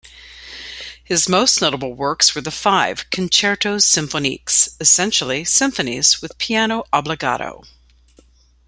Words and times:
His 1.03 1.29
most 1.29 1.61
notable 1.61 1.93
works 1.93 2.33
were 2.33 2.41
the 2.41 2.49
five 2.49 3.07
"concertos 3.11 3.85
symphoniques", 3.85 4.69
essentially 4.79 5.43
symphonies 5.43 6.23
with 6.23 6.39
piano 6.39 6.85
obbligato. 6.91 7.65